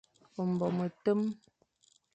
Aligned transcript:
Mbo 0.51 0.67
metem, 0.77 1.19